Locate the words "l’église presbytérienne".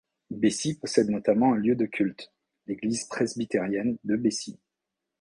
2.65-3.99